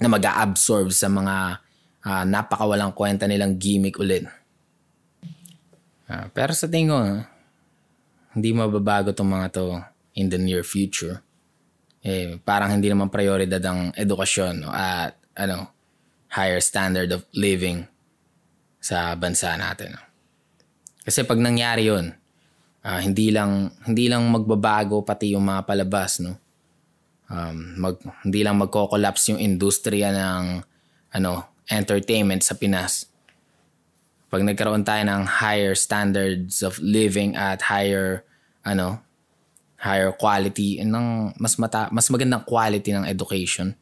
na 0.01 0.09
mag 0.11 0.25
absorb 0.27 0.91
sa 0.91 1.07
mga 1.07 1.61
uh, 2.05 2.25
napakawalang 2.27 2.93
kwenta 2.93 3.25
nilang 3.25 3.57
gimmick 3.57 3.99
ulit. 3.99 4.27
Uh, 6.11 6.29
pero 6.35 6.53
sa 6.53 6.69
tingin 6.69 6.93
ko, 6.93 6.99
hindi 8.35 8.51
mababago 8.51 9.15
tong 9.15 9.31
mga 9.31 9.49
to 9.55 9.79
in 10.19 10.29
the 10.29 10.39
near 10.39 10.67
future 10.67 11.25
eh, 12.05 12.37
parang 12.45 12.69
hindi 12.69 12.93
naman 12.93 13.09
prioridad 13.09 13.65
ang 13.65 13.89
edukasyon 13.97 14.69
at 14.69 15.17
ano, 15.41 15.73
higher 16.29 16.61
standard 16.61 17.09
of 17.17 17.25
living 17.33 17.89
sa 18.77 19.17
bansa 19.17 19.57
natin. 19.57 19.97
Kasi 21.01 21.25
pag 21.25 21.41
nangyari 21.41 21.89
'yon, 21.89 22.13
uh, 22.85 23.01
hindi 23.01 23.33
lang 23.33 23.73
hindi 23.89 24.13
lang 24.13 24.29
magbabago 24.29 25.01
pati 25.01 25.33
yung 25.33 25.49
mga 25.49 25.65
palabas, 25.65 26.21
no. 26.21 26.37
Um, 27.33 27.81
mag, 27.81 27.97
hindi 28.26 28.45
lang 28.45 28.61
magko-collapse 28.61 29.33
yung 29.33 29.40
industriya 29.40 30.12
ng 30.12 30.61
ano, 31.14 31.33
entertainment 31.71 32.45
sa 32.45 32.54
Pinas. 32.59 33.09
Pag 34.28 34.45
nagkaroon 34.45 34.85
tayo 34.85 35.02
ng 35.07 35.23
higher 35.40 35.78
standards 35.78 36.61
of 36.61 36.76
living 36.83 37.38
at 37.38 37.71
higher 37.71 38.26
ano, 38.64 39.00
higher 39.85 40.16
quality 40.16 40.81
ng 40.81 41.37
mas 41.37 41.61
mata, 41.61 41.93
mas 41.93 42.09
magandang 42.09 42.43
quality 42.49 42.97
ng 42.97 43.04
education. 43.04 43.76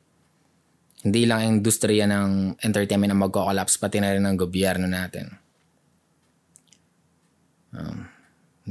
Hindi 1.03 1.27
lang 1.27 1.39
ang 1.43 1.53
industriya 1.63 2.07
ng 2.07 2.59
entertainment 2.63 3.11
ang 3.11 3.23
magko-collapse 3.27 3.79
pati 3.79 3.99
na 3.99 4.15
rin 4.15 4.23
ng 4.23 4.39
gobyerno 4.39 4.87
natin. 4.87 5.35
Um, 7.75 8.07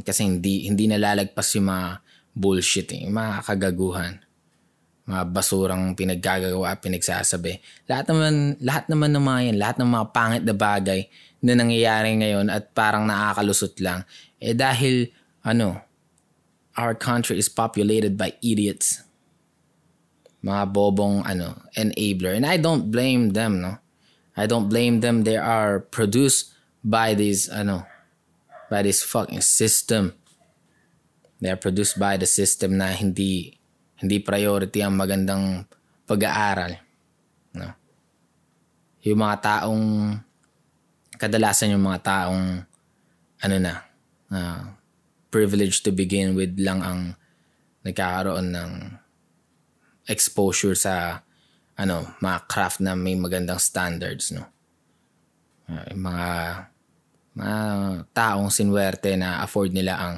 kasi 0.03 0.27
hindi 0.27 0.67
hindi 0.67 0.87
nalalagpas 0.87 1.55
yung 1.59 1.67
mga 1.67 1.87
bullshit, 2.31 2.87
eh, 2.95 3.07
yung 3.07 3.15
mga 3.15 3.43
kagaguhan. 3.43 4.23
Mga 5.05 5.23
basurang 5.33 5.83
pinaggagawa, 5.97 6.77
pinagsasabi. 6.77 7.57
Lahat 7.89 8.05
naman, 8.09 8.55
lahat 8.61 8.85
naman 8.87 9.09
ng 9.13 9.23
mga 9.25 9.41
yan, 9.51 9.57
lahat 9.57 9.75
ng 9.81 9.89
mga 9.89 10.05
pangit 10.13 10.43
na 10.45 10.55
bagay 10.55 11.09
na 11.41 11.57
nangyayari 11.57 12.13
ngayon 12.21 12.53
at 12.53 12.69
parang 12.71 13.09
nakakalusot 13.09 13.73
lang, 13.81 14.05
eh 14.37 14.53
dahil, 14.53 15.09
ano, 15.41 15.81
our 16.77 16.95
country 16.95 17.37
is 17.37 17.49
populated 17.49 18.15
by 18.15 18.33
idiots. 18.41 19.03
Mga 20.41 20.73
bobong 20.73 21.21
ano, 21.25 21.53
enabler. 21.77 22.33
And 22.33 22.45
I 22.45 22.57
don't 22.57 22.89
blame 22.89 23.37
them, 23.37 23.61
no? 23.61 23.77
I 24.33 24.47
don't 24.47 24.71
blame 24.71 25.01
them. 25.01 25.21
They 25.21 25.37
are 25.37 25.85
produced 25.91 26.55
by 26.81 27.13
this 27.13 27.45
ano, 27.51 27.85
by 28.71 28.81
this 28.81 29.05
fucking 29.05 29.45
system. 29.45 30.17
They 31.41 31.49
are 31.53 31.59
produced 31.59 32.01
by 32.01 32.17
the 32.17 32.25
system 32.25 32.77
na 32.77 32.93
hindi 32.93 33.60
hindi 34.01 34.17
priority 34.19 34.81
ang 34.81 34.97
magandang 34.97 35.65
pag-aaral. 36.09 36.73
No? 37.55 37.69
Yung 39.05 39.21
mga 39.21 39.37
taong 39.41 39.85
kadalasan 41.21 41.77
yung 41.77 41.85
mga 41.85 42.01
taong 42.01 42.65
ano 43.45 43.55
na 43.61 43.73
uh, 44.33 44.61
privilege 45.29 45.85
to 45.85 45.93
begin 45.93 46.33
with 46.33 46.57
lang 46.57 46.81
ang 46.81 47.13
nagkakaroon 47.85 48.49
ng 48.49 48.71
exposure 50.09 50.73
sa 50.73 51.21
ano, 51.77 52.13
mga 52.21 52.39
craft 52.45 52.81
na 52.83 52.93
may 52.93 53.17
magandang 53.17 53.57
standards, 53.57 54.29
no. 54.29 54.45
Uh, 55.65 55.87
mga 55.97 56.29
mga 57.31 57.59
taong 58.11 58.51
sinwerte 58.51 59.15
na 59.15 59.39
afford 59.41 59.71
nila 59.71 59.97
ang 59.97 60.15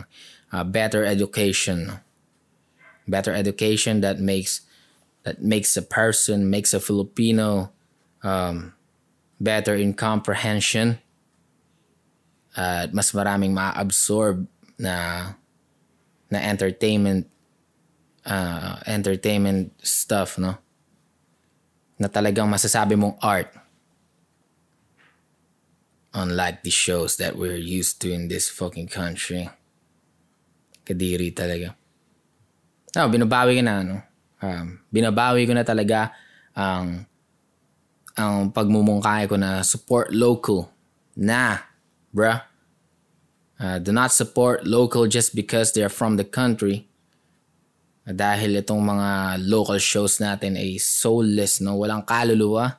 uh, 0.51 0.65
better 0.65 1.05
education, 1.07 1.87
no? 1.87 1.99
Better 3.07 3.33
education 3.33 4.01
that 4.01 4.19
makes 4.19 4.61
that 5.23 5.41
makes 5.41 5.75
a 5.75 5.81
person, 5.81 6.49
makes 6.49 6.73
a 6.73 6.79
Filipino 6.79 7.71
um, 8.23 8.73
better 9.39 9.75
in 9.75 9.93
comprehension. 9.93 10.99
At 12.55 12.89
uh, 12.89 12.93
mas 12.93 13.11
maraming 13.11 13.51
ma-absorb 13.51 14.45
na 14.77 15.33
na 16.29 16.39
entertainment 16.39 17.25
uh, 18.25 18.79
entertainment 18.85 19.73
stuff 19.81 20.37
no? 20.37 20.57
Na 21.97 22.07
talagang 22.07 22.47
masasabi 22.47 22.95
mong 22.95 23.17
art. 23.19 23.51
Unlike 26.13 26.61
the 26.61 26.69
shows 26.69 27.17
that 27.17 27.33
we're 27.33 27.57
used 27.57 27.97
to 28.05 28.13
in 28.13 28.29
this 28.29 28.45
fucking 28.47 28.85
country. 28.85 29.49
Kadiri 30.85 31.33
talaga 31.33 31.73
no, 32.93 33.09
binabawi 33.09 33.59
ko 33.59 33.63
na 33.65 33.75
ano 33.81 33.95
um, 34.41 34.79
binabawi 34.93 35.49
ko 35.49 35.53
na 35.57 35.65
talaga 35.65 36.13
ang 36.53 37.05
ang 38.13 38.53
pagmumungkahi 38.53 39.25
ko 39.25 39.35
na 39.37 39.65
support 39.65 40.13
local 40.13 40.69
na 41.17 41.65
bruh 42.13 42.53
Uh, 43.63 43.79
do 43.79 43.95
not 43.95 44.11
support 44.11 44.67
local 44.67 45.07
just 45.07 45.31
because 45.31 45.71
they 45.71 45.79
are 45.79 45.87
from 45.87 46.19
the 46.19 46.27
country. 46.27 46.83
Uh, 48.03 48.11
dahil 48.11 48.59
itong 48.59 48.83
mga 48.83 49.39
local 49.45 49.79
shows 49.79 50.19
natin 50.19 50.59
ay 50.59 50.75
soulless, 50.75 51.63
no? 51.63 51.79
Walang 51.79 52.03
kaluluwa. 52.03 52.75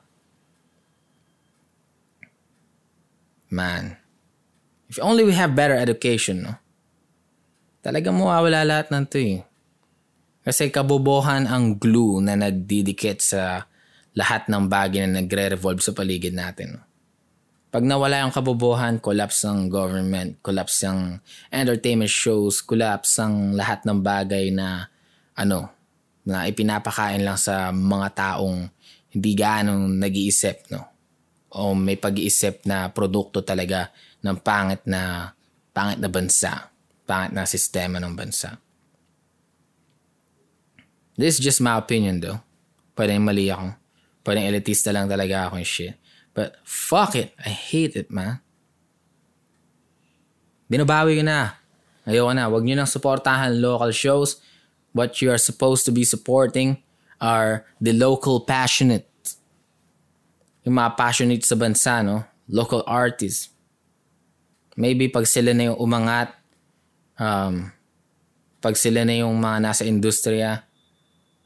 Man. 3.49 3.97
If 4.85 5.01
only 5.01 5.25
we 5.25 5.33
have 5.33 5.57
better 5.57 5.73
education, 5.73 6.45
no? 6.45 6.53
Talagang 7.81 8.21
mawawala 8.21 8.61
lahat 8.61 8.93
ng 8.93 9.05
to 9.09 9.17
eh. 9.17 9.41
Kasi 10.45 10.69
kabobohan 10.69 11.49
ang 11.49 11.81
glue 11.81 12.21
na 12.21 12.37
nagdidikit 12.37 13.17
sa 13.17 13.65
lahat 14.13 14.45
ng 14.45 14.69
bagay 14.69 15.03
na 15.09 15.19
nagre-revolve 15.19 15.81
sa 15.81 15.91
paligid 15.91 16.37
natin. 16.37 16.79
Pag 17.73 17.83
nawala 17.83 18.23
yung 18.23 18.31
kabobohan, 18.31 19.01
collapse 19.03 19.43
ang 19.43 19.67
government, 19.67 20.39
collapse 20.39 20.85
ang 20.87 21.19
entertainment 21.51 22.13
shows, 22.13 22.63
collapse 22.63 23.19
ang 23.19 23.57
lahat 23.57 23.83
ng 23.83 23.99
bagay 23.99 24.53
na 24.53 24.87
ano, 25.35 25.67
na 26.23 26.47
ipinapakain 26.47 27.25
lang 27.25 27.35
sa 27.35 27.75
mga 27.75 28.07
taong 28.15 28.71
hindi 29.11 29.31
gaano 29.35 29.91
nag-iisip, 29.91 30.71
no? 30.71 30.87
O 31.51 31.75
may 31.75 31.99
pag-iisip 31.99 32.63
na 32.63 32.87
produkto 32.93 33.43
talaga 33.43 33.91
ng 34.23 34.37
pangit 34.39 34.87
na 34.87 35.33
pangit 35.75 35.99
na 35.99 36.07
bansa 36.07 36.71
pangit 37.05 37.31
na 37.37 37.45
sistema 37.45 38.01
ng 38.01 38.17
bansa. 38.17 38.57
This 41.15 41.39
is 41.39 41.41
just 41.43 41.63
my 41.63 41.79
opinion 41.79 42.19
though. 42.19 42.39
Pwede 42.95 43.15
mali 43.19 43.51
ako. 43.51 43.75
Pwede 44.23 44.43
elitista 44.43 44.91
lang 44.91 45.07
talaga 45.07 45.47
ako 45.47 45.59
yung 45.59 45.67
shit. 45.67 45.95
But 46.35 46.59
fuck 46.67 47.15
it. 47.15 47.31
I 47.39 47.51
hate 47.51 47.95
it, 47.95 48.11
man. 48.11 48.43
Binabawi 50.67 51.19
ko 51.19 51.23
na. 51.23 51.55
Ayoko 52.03 52.31
na. 52.35 52.51
Huwag 52.51 52.63
nyo 52.67 52.75
nang 52.75 52.89
supportahan 52.89 53.55
local 53.61 53.91
shows. 53.95 54.43
What 54.91 55.19
you 55.23 55.31
are 55.31 55.39
supposed 55.39 55.87
to 55.87 55.91
be 55.95 56.03
supporting 56.03 56.83
are 57.23 57.63
the 57.79 57.95
local 57.95 58.43
passionate. 58.43 59.07
Yung 60.67 60.75
mga 60.75 60.99
passionate 60.99 61.45
sa 61.47 61.55
bansa, 61.55 62.03
no? 62.03 62.27
Local 62.51 62.83
artists. 62.83 63.53
Maybe 64.75 65.07
pag 65.07 65.23
sila 65.23 65.55
na 65.55 65.71
yung 65.71 65.79
umangat 65.79 66.35
um, 67.19 67.71
pag 68.59 68.75
sila 68.75 69.05
na 69.05 69.13
yung 69.13 69.37
mga 69.37 69.57
nasa 69.61 69.83
industriya, 69.85 70.65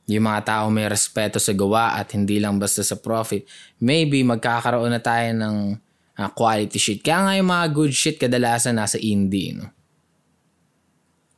yung 0.09 0.25
mga 0.25 0.41
tao 0.41 0.65
may 0.73 0.89
respeto 0.89 1.37
sa 1.37 1.53
gawa 1.53 1.93
at 2.01 2.17
hindi 2.17 2.41
lang 2.41 2.57
basta 2.57 2.81
sa 2.81 2.97
profit, 2.97 3.45
maybe 3.77 4.25
magkakaroon 4.25 4.89
na 4.89 4.97
tayo 4.97 5.29
ng 5.37 5.77
uh, 6.17 6.29
quality 6.33 6.81
shit. 6.81 6.99
Kaya 7.05 7.29
nga 7.29 7.33
yung 7.37 7.49
mga 7.53 7.65
good 7.69 7.93
shit 7.93 8.17
kadalasan 8.17 8.81
nasa 8.81 8.97
indie, 8.97 9.53
no? 9.53 9.69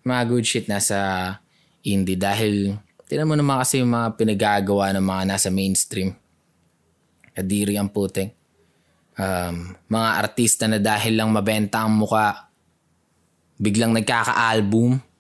Mga 0.08 0.24
good 0.32 0.46
shit 0.48 0.66
nasa 0.72 0.98
indie 1.84 2.16
dahil 2.18 2.80
tinan 3.12 3.28
mo 3.28 3.36
naman 3.36 3.60
kasi 3.60 3.84
yung 3.84 3.92
mga 3.92 4.16
pinagagawa 4.16 4.96
ng 4.96 5.04
mga 5.04 5.24
nasa 5.36 5.52
mainstream. 5.52 6.16
Kadiri 7.36 7.76
ang 7.76 7.92
puting. 7.92 8.32
Um, 9.20 9.76
mga 9.92 10.10
artista 10.16 10.66
na 10.66 10.80
dahil 10.80 11.20
lang 11.20 11.30
mabenta 11.30 11.84
ang 11.84 11.94
muka, 11.94 12.48
biglang 13.60 13.94
nagkaka-album. 13.94 15.11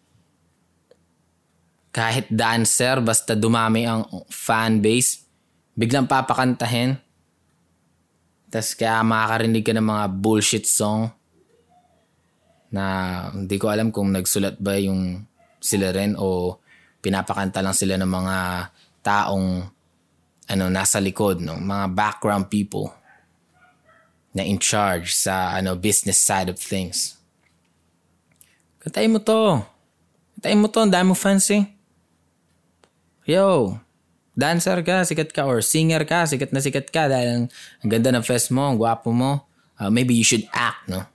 Kahit 1.91 2.31
dancer, 2.31 3.03
basta 3.03 3.35
dumami 3.35 3.83
ang 3.83 4.07
fan 4.31 4.79
base, 4.79 5.27
biglang 5.75 6.07
papakantahin. 6.07 6.95
Tapos 8.47 8.75
kaya 8.75 9.03
makakarinig 9.03 9.63
ka 9.63 9.75
ng 9.75 9.87
mga 9.87 10.05
bullshit 10.11 10.67
song 10.67 11.11
na 12.71 12.83
hindi 13.35 13.59
ko 13.59 13.67
alam 13.67 13.91
kung 13.91 14.11
nagsulat 14.11 14.59
ba 14.59 14.79
yung 14.79 15.23
sila 15.59 15.91
rin 15.91 16.15
o 16.15 16.55
pinapakanta 17.03 17.59
lang 17.59 17.75
sila 17.75 17.99
ng 17.99 18.07
mga 18.07 18.37
taong 19.03 19.47
ano 20.51 20.65
nasa 20.71 21.03
likod 21.03 21.43
no 21.43 21.59
mga 21.59 21.91
background 21.91 22.47
people 22.47 22.91
na 24.31 24.47
in 24.47 24.55
charge 24.55 25.11
sa 25.11 25.51
ano 25.51 25.75
business 25.75 26.19
side 26.19 26.47
of 26.47 26.55
things 26.55 27.21
Kantayin 28.81 29.13
mo 29.13 29.21
to. 29.21 29.61
Kantayin 30.37 30.57
mo 30.57 30.65
to. 30.65 30.81
Ang 30.81 30.89
dami 30.89 31.13
mo 31.13 31.15
fans 31.15 31.45
eh. 31.53 31.69
Yo, 33.31 33.79
dancer 34.35 34.83
ka, 34.83 35.07
sikat 35.07 35.31
ka, 35.31 35.47
or 35.47 35.63
singer 35.63 36.03
ka, 36.03 36.27
sikat 36.27 36.51
na 36.51 36.59
sikat 36.59 36.91
ka 36.91 37.07
dahil 37.07 37.27
ang, 37.31 37.45
ang 37.79 37.89
ganda 37.89 38.11
ng 38.11 38.27
fest 38.27 38.51
mo, 38.51 38.67
ang 38.67 38.75
gwapo 38.75 39.15
mo. 39.15 39.47
Uh, 39.79 39.87
maybe 39.87 40.11
you 40.11 40.27
should 40.27 40.43
act, 40.51 40.83
no? 40.91 41.07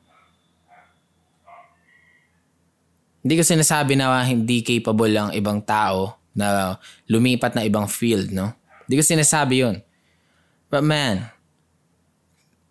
Hindi 3.20 3.37
ko 3.37 3.44
sinasabi 3.44 4.00
na 4.00 4.24
hindi 4.24 4.64
capable 4.64 5.12
ang 5.12 5.31
ibang 5.37 5.61
tao 5.61 6.16
na 6.33 6.81
lumipat 7.05 7.52
na 7.52 7.68
ibang 7.68 7.85
field, 7.85 8.33
no? 8.33 8.57
Hindi 8.88 8.96
ko 8.96 9.05
sinasabi 9.05 9.55
yun. 9.61 9.76
But 10.72 10.88
man, 10.88 11.29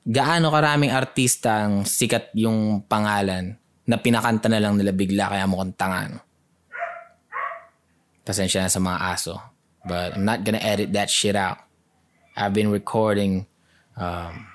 gaano 0.09 0.49
karaming 0.49 0.89
artista 0.89 1.69
ang 1.69 1.85
sikat 1.85 2.33
yung 2.33 2.81
pangalan 2.89 3.53
na 3.85 4.01
pinakanta 4.01 4.49
na 4.49 4.57
lang 4.57 4.73
nila 4.73 4.89
bigla 4.89 5.29
kaya 5.29 5.45
mukhang 5.45 5.77
tanga. 5.77 6.01
No? 6.17 6.19
Pasensya 8.25 8.65
na 8.65 8.73
sa 8.73 8.81
mga 8.81 8.99
aso. 9.13 9.41
But 9.85 10.17
I'm 10.17 10.25
not 10.25 10.43
gonna 10.43 10.57
edit 10.57 10.93
that 10.93 11.09
shit 11.09 11.35
out. 11.35 11.59
I've 12.35 12.53
been 12.53 12.73
recording 12.73 13.45
um, 13.95 14.47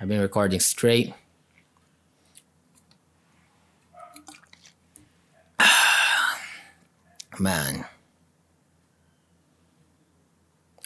I've 0.00 0.08
been 0.08 0.20
recording 0.20 0.60
straight. 0.60 1.14
Man. 7.38 7.86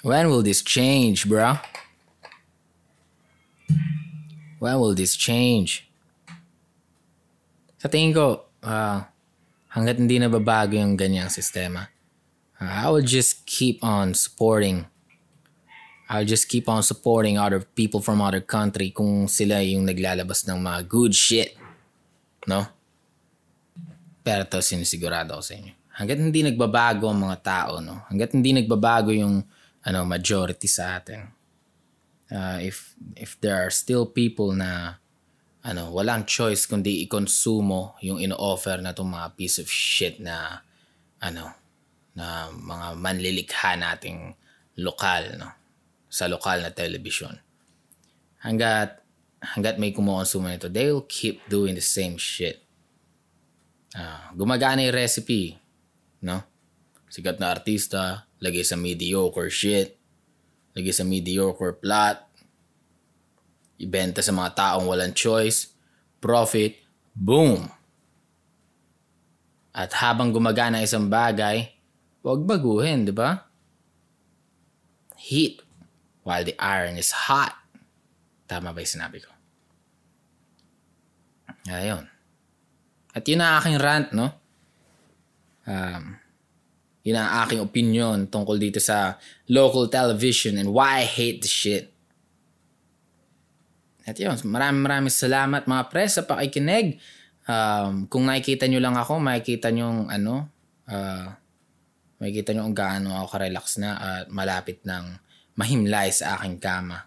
When 0.03 0.31
will 0.31 0.43
this 0.43 0.63
change, 0.63 1.29
bro? 1.29 1.59
When 4.59 4.79
will 4.79 4.95
this 4.95 5.17
change? 5.17 5.91
Sa 7.79 7.89
tingin 7.89 8.15
ko, 8.15 8.45
uh, 8.63 9.03
hanggat 9.73 10.01
hindi 10.01 10.17
nababago 10.21 10.77
yung 10.77 10.97
ganyang 10.97 11.33
sistema, 11.33 11.89
uh, 12.61 12.73
I 12.85 12.89
will 12.89 13.05
just 13.05 13.45
keep 13.45 13.81
on 13.85 14.13
supporting 14.17 14.89
I'll 16.09 16.25
just 16.25 16.49
keep 16.49 16.73
on 16.73 16.81
supporting 16.81 17.37
other 17.37 17.61
people 17.61 18.01
from 18.01 18.25
other 18.25 18.41
country 18.41 18.89
kung 18.89 19.29
sila 19.29 19.61
yung 19.61 19.85
naglalabas 19.85 20.49
ng 20.49 20.57
mga 20.57 20.81
good 20.89 21.13
shit. 21.13 21.53
No? 22.49 22.65
Pero 24.25 24.49
to 24.49 24.65
sinisigurado 24.65 25.37
ko 25.37 25.45
sa 25.45 25.53
inyo. 25.61 25.77
Hanggat 26.01 26.17
hindi 26.17 26.41
nagbabago 26.41 27.13
ang 27.13 27.29
mga 27.29 27.39
tao, 27.45 27.85
no? 27.85 28.09
Hanggat 28.09 28.33
hindi 28.33 28.57
nagbabago 28.57 29.13
yung 29.13 29.45
ano 29.85 29.99
majority 30.09 30.65
sa 30.65 30.97
atin. 30.97 31.29
Uh, 32.33 32.57
if 32.65 32.97
if 33.13 33.37
there 33.45 33.61
are 33.61 33.73
still 33.73 34.09
people 34.09 34.57
na 34.57 34.97
ano, 35.69 35.93
walang 35.93 36.25
choice 36.25 36.65
kundi 36.65 37.05
i-consumo 37.05 38.01
yung 38.01 38.17
ino-offer 38.17 38.81
na 38.81 38.97
itong 38.97 39.13
mga 39.13 39.29
piece 39.37 39.61
of 39.61 39.69
shit 39.69 40.17
na 40.17 40.65
ano, 41.21 41.53
na 42.17 42.49
mga 42.49 42.97
manlilikha 42.97 43.77
nating 43.77 44.33
lokal, 44.81 45.37
no? 45.37 45.53
Sa 46.09 46.25
lokal 46.25 46.65
na 46.65 46.73
television. 46.73 47.37
Hanggat, 48.41 49.05
hanggat 49.45 49.77
may 49.77 49.93
kumukonsumo 49.93 50.49
nito, 50.49 50.73
they 50.73 50.89
will 50.89 51.05
keep 51.05 51.45
doing 51.53 51.77
the 51.77 51.85
same 51.85 52.17
shit. 52.17 52.65
Uh, 53.93 54.33
gumagana 54.33 54.89
yung 54.89 54.97
recipe, 54.97 55.61
no? 56.25 56.41
Sikat 57.13 57.37
na 57.37 57.53
artista, 57.53 58.25
lagay 58.41 58.65
sa 58.65 58.81
mediocre 58.81 59.53
shit, 59.53 60.01
lagay 60.73 60.97
sa 60.97 61.05
mediocre 61.05 61.77
plot, 61.77 62.28
ibenta 63.79 64.21
sa 64.21 64.35
mga 64.35 64.51
taong 64.59 64.87
walang 64.91 65.15
choice, 65.15 65.71
profit, 66.19 66.75
boom! 67.15 67.71
At 69.71 69.95
habang 70.03 70.35
gumagana 70.35 70.83
isang 70.83 71.07
bagay, 71.07 71.71
huwag 72.27 72.43
baguhin, 72.43 73.07
di 73.07 73.15
ba? 73.15 73.47
Heat 75.15 75.63
while 76.27 76.43
the 76.43 76.59
iron 76.59 76.99
is 76.99 77.15
hot. 77.31 77.55
Tama 78.51 78.75
ba 78.75 78.83
yung 78.83 78.95
sinabi 78.99 79.23
ko? 79.23 79.31
Ayun. 81.71 82.05
At 83.15 83.25
yun 83.29 83.41
ang 83.41 83.61
aking 83.61 83.79
rant, 83.79 84.09
no? 84.17 84.35
Um, 85.69 86.17
yun 87.05 87.17
ang 87.21 87.45
aking 87.45 87.61
opinion 87.61 88.29
tungkol 88.29 88.57
dito 88.57 88.81
sa 88.81 89.21
local 89.49 89.87
television 89.89 90.57
and 90.57 90.73
why 90.73 91.01
I 91.01 91.07
hate 91.07 91.45
the 91.45 91.51
shit. 91.51 91.93
At 94.09 94.17
yun, 94.17 94.33
maraming 94.49 94.81
maraming 94.81 95.13
salamat 95.13 95.69
mga 95.69 95.85
pre 95.93 96.09
sa 96.09 96.25
pakikinig. 96.25 96.97
Um, 97.45 98.09
kung 98.09 98.25
nakikita 98.25 98.65
nyo 98.65 98.81
lang 98.81 98.97
ako, 98.97 99.21
makikita 99.21 99.69
nyo 99.69 100.09
ano, 100.09 100.49
uh, 100.89 101.29
makikita 102.17 102.57
nyo 102.57 102.65
kung 102.73 102.77
gaano 102.77 103.13
ako 103.21 103.37
ka-relax 103.37 103.77
na 103.77 103.91
at 104.01 104.27
malapit 104.33 104.81
ng 104.89 105.21
mahimlay 105.61 106.09
sa 106.09 106.41
aking 106.41 106.57
kama. 106.57 107.05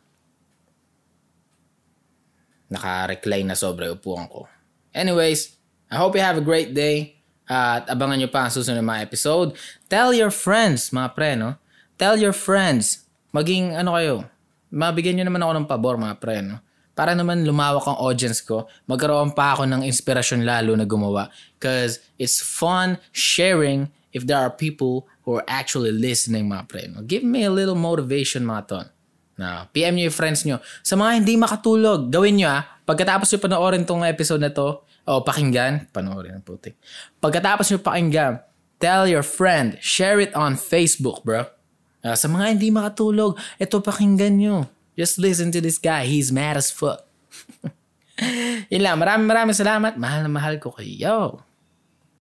Naka-recline 2.69 3.49
na 3.49 3.57
sobra 3.57 3.89
upuan 3.89 4.29
ko. 4.29 4.45
Anyways, 4.93 5.57
I 5.89 5.97
hope 5.97 6.13
you 6.13 6.21
have 6.21 6.37
a 6.37 6.45
great 6.45 6.77
day. 6.77 7.17
Uh, 7.49 7.81
at 7.81 7.89
abangan 7.89 8.21
nyo 8.21 8.29
pa 8.29 8.47
ang 8.47 8.53
susunod 8.53 8.85
mga 8.85 9.03
episode. 9.03 9.57
Tell 9.91 10.13
your 10.13 10.31
friends, 10.31 10.93
mga 10.93 11.09
pre, 11.17 11.33
no? 11.35 11.57
Tell 11.97 12.15
your 12.15 12.31
friends. 12.31 13.09
Maging, 13.35 13.75
ano 13.75 13.97
kayo, 13.97 14.15
mabigyan 14.71 15.19
nyo 15.19 15.25
naman 15.27 15.43
ako 15.43 15.51
ng 15.57 15.67
pabor, 15.67 15.95
mga 15.99 16.15
pre, 16.21 16.39
no? 16.39 16.63
Para 16.91 17.15
naman 17.15 17.47
lumawak 17.47 17.87
ang 17.87 17.97
audience 17.99 18.43
ko, 18.43 18.67
magkaroon 18.85 19.31
pa 19.31 19.55
ako 19.55 19.63
ng 19.67 19.81
inspirasyon 19.87 20.43
lalo 20.43 20.75
na 20.75 20.83
gumawa. 20.83 21.31
Cause 21.57 22.03
it's 22.19 22.43
fun 22.43 22.99
sharing 23.15 23.87
if 24.11 24.27
there 24.27 24.39
are 24.39 24.51
people 24.51 25.07
who 25.23 25.39
are 25.39 25.47
actually 25.47 25.91
listening 25.95 26.51
mga 26.51 26.67
pre. 26.67 26.83
Give 27.07 27.23
me 27.23 27.47
a 27.47 27.53
little 27.53 27.79
motivation 27.79 28.43
mga 28.43 28.63
ton. 28.67 28.85
Na, 29.39 29.65
PM 29.73 29.97
nyo 29.97 30.11
yung 30.11 30.17
friends 30.17 30.45
nyo. 30.45 30.61
Sa 30.85 30.93
mga 30.99 31.23
hindi 31.23 31.33
makatulog, 31.39 32.13
gawin 32.13 32.37
nyo 32.37 32.49
ah. 32.51 32.63
Pagkatapos 32.85 33.31
nyo 33.31 33.39
panoorin 33.41 33.83
tong 33.87 34.05
episode 34.05 34.43
na 34.43 34.51
to, 34.53 34.83
o 35.07 35.11
pakinggan, 35.25 35.89
panoorin 35.89 36.37
ang 36.37 36.45
putik. 36.45 36.77
Pagkatapos 37.17 37.71
nyo 37.71 37.79
pakinggan, 37.81 38.43
tell 38.77 39.09
your 39.09 39.25
friend, 39.25 39.81
share 39.81 40.21
it 40.21 40.29
on 40.37 40.53
Facebook, 40.53 41.25
bro. 41.25 41.49
Uh, 42.01 42.17
sa 42.17 42.29
mga 42.29 42.57
hindi 42.57 42.69
makatulog, 42.69 43.37
ito 43.57 43.81
pakinggan 43.81 44.35
nyo. 44.37 44.57
Just 44.95 45.19
listen 45.19 45.51
to 45.51 45.61
this 45.61 45.77
guy. 45.77 46.05
He's 46.05 46.31
mad 46.31 46.57
as 46.57 46.71
fuck. 46.71 47.07
Yun 48.71 48.81
lang. 48.81 48.97
Maraming 48.99 49.27
maraming 49.27 49.57
salamat. 49.57 49.97
Mahal 49.97 50.27
na 50.27 50.31
mahal 50.31 50.55
ko 50.61 50.75
kayo. 50.75 51.41